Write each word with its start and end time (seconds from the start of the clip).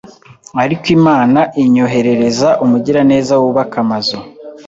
ariko 0.63 0.85
Imana 0.97 1.39
inyoherereza 1.63 2.49
umugiraneza 2.63 3.33
wubaka 3.41 3.75
amazu 3.85 4.17